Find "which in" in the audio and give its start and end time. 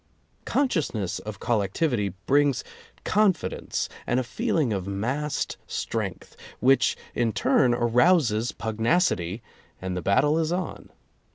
6.59-7.31